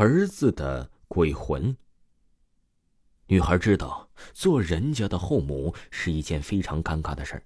[0.00, 1.76] 儿子的鬼魂。
[3.26, 7.42] 女孩知道做人家的后母是一件非常尴尬的事儿，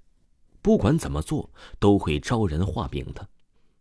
[0.61, 3.27] 不管怎么做都会招人画饼的。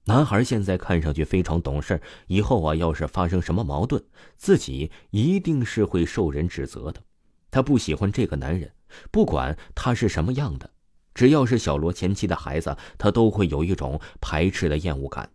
[0.05, 4.01] 男孩现在看上去非常懂事，以后啊，要是发生什么矛盾，
[4.37, 7.03] 自己一定是会受人指责的。
[7.49, 8.71] 他不喜欢这个男人，
[9.11, 10.71] 不管他是什么样的，
[11.13, 15.29] 只要是小罗前妻的孩子，他都会有一种排斥的厌恶感。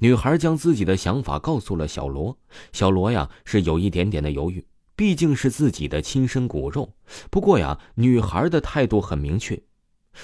[0.00, 2.38] 女孩将自己的想法告诉了小罗，
[2.72, 6.94] 小罗呀是有一点点的犹豫，毕竟是自己的亲生骨肉。
[7.30, 9.60] 不过呀，女孩的态度很明确。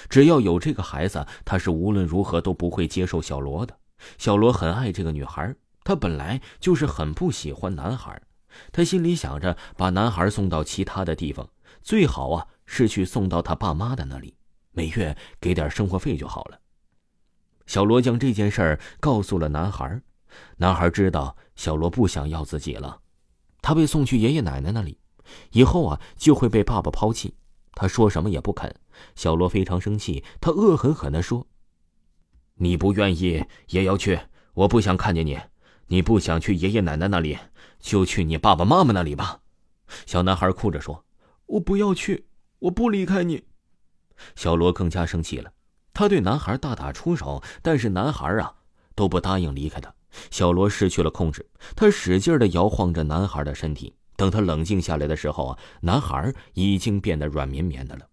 [0.09, 3.77] 只要有这个孩子，她是无论如何都不会接受小罗的。
[4.17, 8.21] 小罗很爱这个女孩，他本来就是很不喜欢男孩，
[8.71, 11.49] 他心里想着把男孩送到其他的地方，
[11.81, 14.35] 最好啊是去送到他爸妈的那里，
[14.71, 16.59] 每月给点生活费就好了。
[17.65, 20.01] 小罗将这件事儿告诉了男孩，
[20.57, 22.99] 男孩知道小罗不想要自己了，
[23.61, 24.99] 他被送去爷爷奶奶那里，
[25.51, 27.35] 以后啊就会被爸爸抛弃。
[27.73, 28.73] 他说什么也不肯。
[29.15, 31.45] 小罗非常生气，他恶狠狠地说
[32.55, 34.17] ：“你不愿意也要去，
[34.53, 35.37] 我不想看见你。
[35.87, 37.37] 你不想去爷爷奶奶那里，
[37.79, 39.41] 就去你爸爸妈妈那里吧。”
[40.07, 41.05] 小男孩哭着说
[41.47, 42.27] ：“我不要去，
[42.59, 43.43] 我不离开你。”
[44.35, 45.51] 小罗更加生气了，
[45.95, 48.53] 他对男孩大打出手，但是男孩啊
[48.93, 49.91] 都不答应离开他。
[50.29, 53.95] 小罗失去了控制，他使劲的摇晃着男孩的身体。
[54.17, 58.05] 等他冷静下来的时候啊，男孩已经变得软绵绵的了。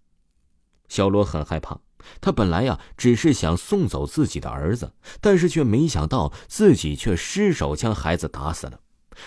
[0.88, 1.78] 小罗很害怕，
[2.20, 8.80] 他本来呀只是想送走自己的儿子，但是却没想到自己却失手将孩子打死了。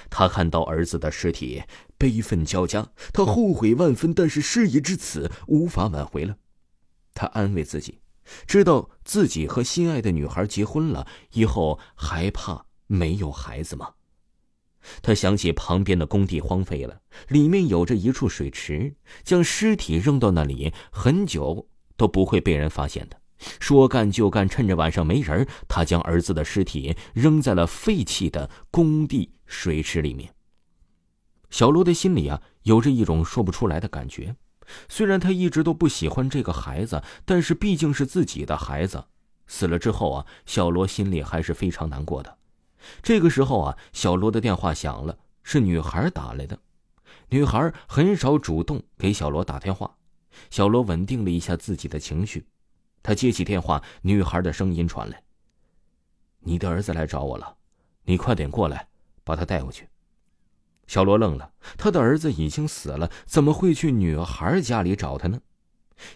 [0.10, 1.64] 他看到儿子的尸体，
[1.98, 6.36] 悲愤交加，他后悔万分，但是事已至此，无法挽回了。
[7.14, 8.00] 他安慰自己，
[8.48, 13.94] 知道自己和心爱的女孩结婚了以后，还怕没有孩子吗？
[15.02, 21.68] 他想起旁边的工地荒废了，里面有着一处水池，将尸体扔到那里，很久
[21.98, 23.20] 都不会被人发现的。
[23.60, 30.34] 说干就干，趁着晚上没人，他将儿子的尸体扔在了废弃的工地水池里面。
[31.50, 34.36] 小罗的心里啊，有着一种说不出来的感觉。
[34.88, 39.06] 虽然他一直都不喜欢这个孩子，但是毕竟是自己的孩子，
[39.48, 42.38] 死了之后啊，小罗心里还是非常难过的。
[43.02, 46.58] 这个时候啊，小罗的电话响了，是女孩打来的。
[47.30, 49.96] 女孩很少主动给小罗打电话。
[50.50, 52.46] 小罗稳定了一下自己的情绪，
[53.02, 55.24] 他接起电话，女孩的声音传来
[56.44, 57.56] ：“你的儿子来找我了，
[58.04, 58.88] 你快点过来，
[59.24, 59.88] 把他带回去。”
[60.88, 65.40] 小罗愣了，他的儿子已经死了，怎么会去女孩家里找他呢？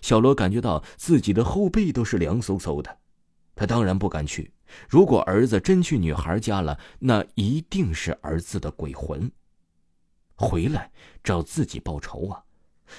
[0.01, 2.99] 小罗感觉到自己的后背都是凉飕飕的，
[3.55, 4.53] 他当然不敢去。
[4.87, 9.31] 如果儿子真去女孩家了，那一定是儿子的鬼魂
[10.35, 10.91] 回来
[11.23, 12.43] 找自己报仇啊！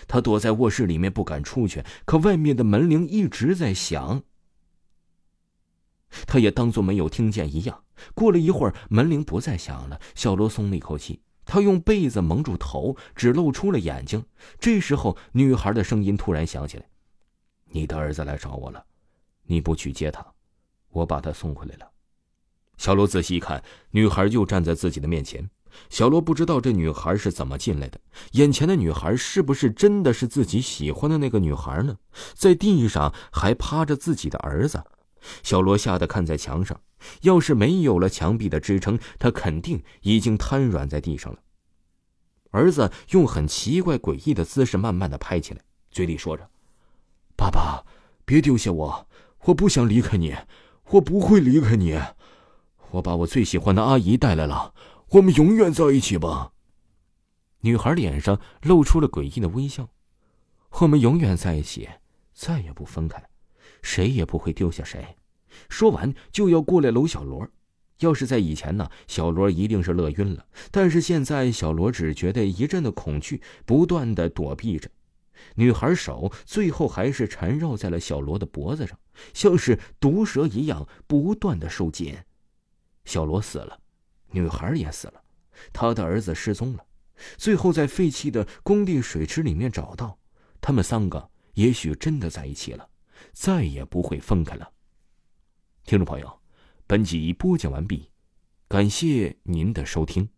[0.08, 4.22] 他躲在卧室里面不敢出去，可外面的门铃一直在响，
[6.26, 7.84] 他也当作没有听见一样。
[8.14, 11.22] 过了一会儿，门铃不再响了，小罗松了一口气。
[11.50, 14.24] 他用被子蒙住头，只露出了眼睛。
[14.60, 16.84] 这时候，女孩的声音突然响起来
[17.66, 18.84] ：“你的儿子来找我了，
[19.46, 20.24] 你不去接他。”
[20.90, 21.90] 我把他送回来了。
[22.76, 25.50] 小罗仔细一看，女孩就站在自己的面前。
[25.88, 28.00] 小罗不知道这女孩是怎么进来的，
[28.32, 31.96] 眼前的女孩是不是真的是自己喜欢的那个女孩呢？
[32.34, 34.84] 在地上还趴着自己的儿子。
[35.42, 36.80] 小罗吓得看在墙上，
[37.22, 41.38] 要是没有了墙壁的支撑，他肯定已经瘫软在地上了。
[42.50, 45.60] 儿子用很奇怪诡异的姿势慢慢的拍起来，
[45.90, 46.50] 嘴里说着
[47.36, 47.84] ：“爸爸，
[48.24, 49.08] 别丢下我，
[49.44, 50.36] 我不想离开你。”
[50.92, 51.96] 我不会离开你，
[52.90, 54.74] 我把我最喜欢的阿姨带来了，
[55.10, 56.50] 我们永远在一起吧。
[57.60, 59.88] 女孩脸上露出了诡异的微笑，
[60.80, 61.88] 我们永远在一起，
[62.34, 63.29] 再也不分开，
[63.82, 65.16] 谁也不会丢下谁。
[65.68, 67.46] 说完就要过来搂小罗，
[67.98, 74.88] 要是在以前呢，小罗一定是乐晕了，但是现在小罗只觉得一阵的恐惧，不断的躲避着。
[75.54, 78.98] 女孩手最后还是缠绕在了小罗的脖子上，
[79.32, 82.14] 像是毒蛇一样不断的收紧。
[83.06, 83.78] 小罗死了，
[84.30, 85.22] 女孩也死了，
[85.72, 86.84] 他的儿子失踪了，
[87.38, 90.18] 最后在废弃的工地水池里面找到，
[90.60, 92.86] 他们三个也许真的在一起了，
[93.32, 94.72] 再也不会分开了。
[95.84, 96.40] 听众朋友，
[96.86, 98.10] 本集播讲完毕，
[98.68, 100.28] 感谢您的收听。